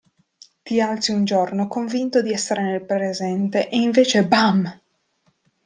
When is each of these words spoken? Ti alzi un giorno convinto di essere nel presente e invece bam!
Ti 0.63 0.81
alzi 0.81 1.11
un 1.11 1.25
giorno 1.25 1.67
convinto 1.67 2.23
di 2.23 2.31
essere 2.31 2.63
nel 2.63 2.83
presente 2.83 3.69
e 3.69 3.77
invece 3.77 4.25
bam! 4.25 4.81